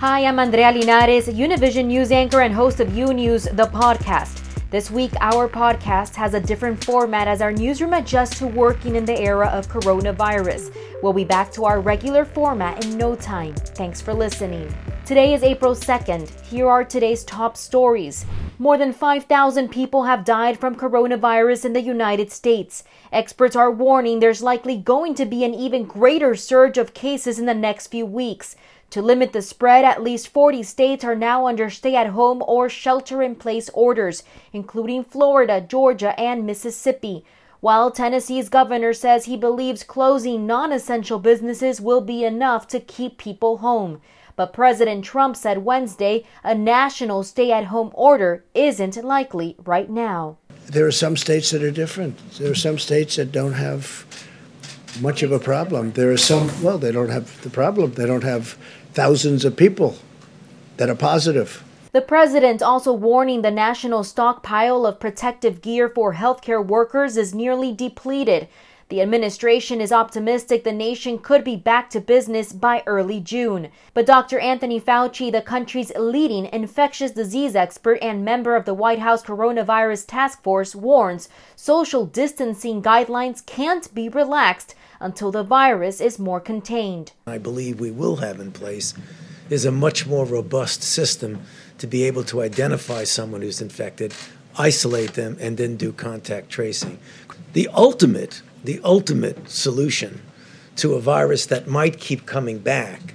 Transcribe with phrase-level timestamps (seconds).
[0.00, 4.40] Hi, I'm Andrea Linares, Univision news anchor and host of U News, the podcast.
[4.70, 9.04] This week, our podcast has a different format as our newsroom adjusts to working in
[9.04, 10.74] the era of coronavirus.
[11.02, 13.54] We'll be back to our regular format in no time.
[13.54, 14.74] Thanks for listening.
[15.10, 16.30] Today is April 2nd.
[16.46, 18.24] Here are today's top stories.
[18.60, 22.84] More than 5,000 people have died from coronavirus in the United States.
[23.10, 27.46] Experts are warning there's likely going to be an even greater surge of cases in
[27.46, 28.54] the next few weeks.
[28.90, 32.68] To limit the spread, at least 40 states are now under stay at home or
[32.68, 34.22] shelter in place orders,
[34.52, 37.24] including Florida, Georgia, and Mississippi.
[37.58, 43.18] While Tennessee's governor says he believes closing non essential businesses will be enough to keep
[43.18, 44.00] people home.
[44.40, 50.38] But President Trump said Wednesday a national stay at home order isn't likely right now.
[50.64, 52.16] There are some states that are different.
[52.38, 54.06] There are some states that don't have
[54.98, 55.92] much of a problem.
[55.92, 57.92] There are some, well, they don't have the problem.
[57.92, 58.56] They don't have
[58.94, 59.96] thousands of people
[60.78, 61.62] that are positive.
[61.92, 67.74] The president also warning the national stockpile of protective gear for healthcare workers is nearly
[67.74, 68.48] depleted.
[68.90, 73.68] The administration is optimistic the nation could be back to business by early June.
[73.94, 74.40] But Dr.
[74.40, 80.08] Anthony Fauci, the country's leading infectious disease expert and member of the White House Coronavirus
[80.08, 87.12] Task Force, warns social distancing guidelines can't be relaxed until the virus is more contained.
[87.28, 88.92] I believe we will have in place
[89.48, 91.42] is a much more robust system
[91.78, 94.12] to be able to identify someone who's infected,
[94.58, 96.98] isolate them, and then do contact tracing.
[97.52, 100.22] The ultimate, the ultimate solution
[100.76, 103.14] to a virus that might keep coming back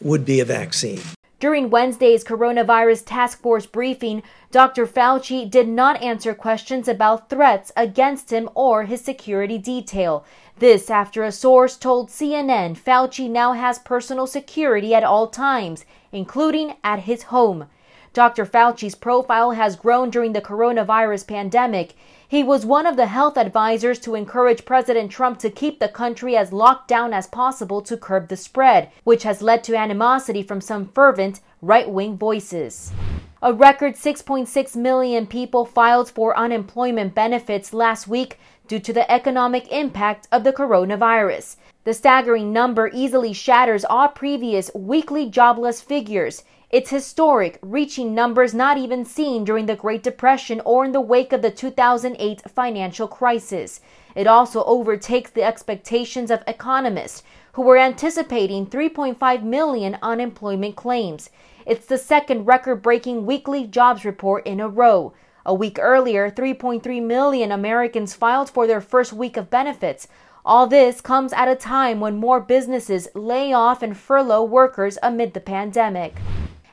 [0.00, 1.00] would be a vaccine.
[1.40, 4.86] During Wednesday's coronavirus task force briefing, Dr.
[4.86, 10.24] Fauci did not answer questions about threats against him or his security detail.
[10.58, 16.74] This after a source told CNN Fauci now has personal security at all times, including
[16.82, 17.66] at his home.
[18.12, 18.44] Dr.
[18.44, 21.94] Fauci's profile has grown during the coronavirus pandemic.
[22.26, 26.36] He was one of the health advisors to encourage President Trump to keep the country
[26.36, 30.60] as locked down as possible to curb the spread, which has led to animosity from
[30.60, 32.92] some fervent right wing voices.
[33.40, 38.36] A record 6.6 million people filed for unemployment benefits last week
[38.68, 41.56] due to the economic impact of the coronavirus.
[41.84, 46.44] The staggering number easily shatters all previous weekly jobless figures.
[46.70, 51.32] It's historic, reaching numbers not even seen during the Great Depression or in the wake
[51.32, 53.80] of the 2008 financial crisis.
[54.14, 61.30] It also overtakes the expectations of economists, who were anticipating 3.5 million unemployment claims.
[61.64, 65.14] It's the second record breaking weekly jobs report in a row.
[65.48, 70.06] A week earlier, 3.3 million Americans filed for their first week of benefits.
[70.44, 75.32] All this comes at a time when more businesses lay off and furlough workers amid
[75.32, 76.14] the pandemic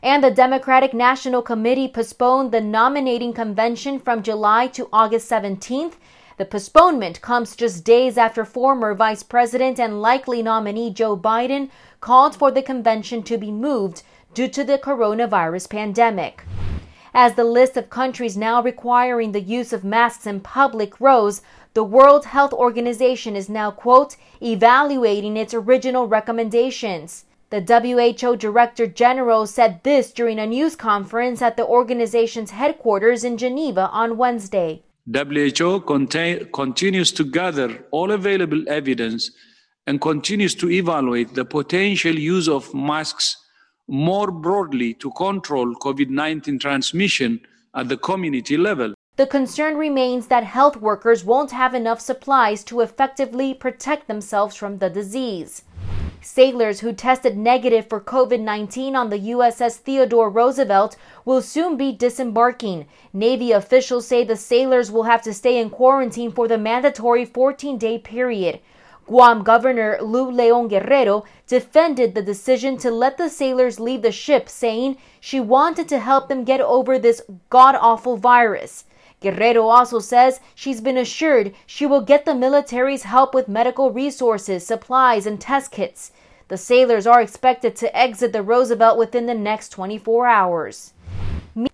[0.04, 5.94] and the Democratic National Committee postponed the nominating convention from July to August 17th.
[6.38, 11.70] The postponement comes just days after former Vice President and likely nominee Joe Biden
[12.02, 14.04] called for the convention to be moved
[14.34, 16.44] due to the coronavirus pandemic.
[17.18, 21.42] As the list of countries now requiring the use of masks in public rose,
[21.74, 27.24] the World Health Organization is now, quote, evaluating its original recommendations.
[27.52, 33.38] The WHO Director General said this during a news conference at the organization's headquarters in
[33.38, 34.84] Geneva on Wednesday.
[35.10, 39.32] WHO contain, continues to gather all available evidence
[39.88, 43.38] and continues to evaluate the potential use of masks
[43.88, 47.40] more broadly to control COVID 19 transmission
[47.74, 48.94] at the community level.
[49.18, 54.80] The concern remains that health workers won't have enough supplies to effectively protect themselves from
[54.80, 55.64] the disease.
[56.22, 61.92] Sailors who tested negative for COVID 19 on the USS Theodore Roosevelt will soon be
[61.92, 62.88] disembarking.
[63.14, 67.78] Navy officials say the sailors will have to stay in quarantine for the mandatory 14
[67.78, 68.60] day period.
[69.06, 74.50] Guam Governor Lou Leon Guerrero defended the decision to let the sailors leave the ship,
[74.50, 77.22] saying she wanted to help them get over this
[77.52, 78.86] god awful virus.
[79.22, 84.66] Guerrero also says she's been assured she will get the military's help with medical resources,
[84.66, 86.12] supplies, and test kits.
[86.48, 90.94] The sailors are expected to exit the Roosevelt within the next 24 hours.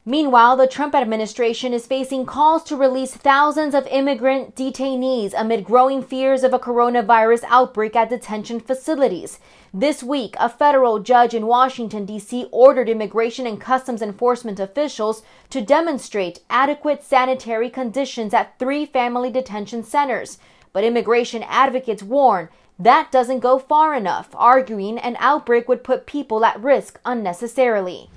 [0.05, 6.03] Meanwhile, the Trump administration is facing calls to release thousands of immigrant detainees amid growing
[6.03, 9.39] fears of a coronavirus outbreak at detention facilities.
[9.73, 12.47] This week, a federal judge in Washington, D.C.
[12.51, 19.83] ordered immigration and customs enforcement officials to demonstrate adequate sanitary conditions at three family detention
[19.83, 20.37] centers.
[20.73, 26.45] But immigration advocates warn That doesn't go far enough, arguing an outbreak would put people
[26.45, 28.09] at risk unnecessarily.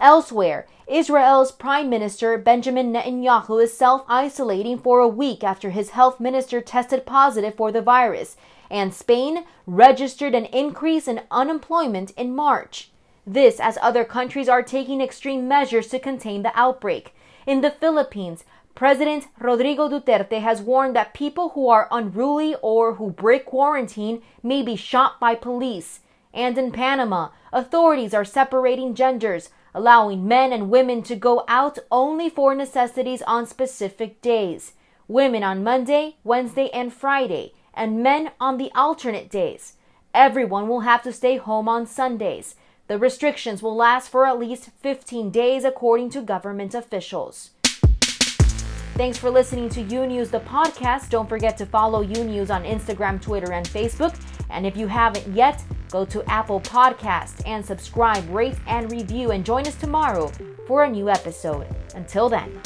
[0.00, 6.20] Elsewhere, Israel's Prime Minister Benjamin Netanyahu is self isolating for a week after his health
[6.20, 8.36] minister tested positive for the virus,
[8.70, 12.90] and Spain registered an increase in unemployment in March.
[13.26, 17.12] This as other countries are taking extreme measures to contain the outbreak.
[17.44, 18.44] In the Philippines,
[18.76, 24.62] President Rodrigo Duterte has warned that people who are unruly or who break quarantine may
[24.62, 26.00] be shot by police.
[26.32, 32.28] And in Panama, authorities are separating genders, allowing men and women to go out only
[32.28, 34.72] for necessities on specific days.
[35.06, 39.74] Women on Monday, Wednesday, and Friday, and men on the alternate days.
[40.12, 42.56] Everyone will have to stay home on Sundays.
[42.88, 47.50] The restrictions will last for at least 15 days, according to government officials.
[48.94, 51.10] Thanks for listening to U News, the podcast.
[51.10, 54.18] Don't forget to follow U News on Instagram, Twitter, and Facebook.
[54.50, 59.30] And if you haven't yet, go to Apple Podcast and subscribe, rate, and review.
[59.30, 60.30] And join us tomorrow
[60.66, 61.66] for a new episode.
[61.94, 62.60] Until then.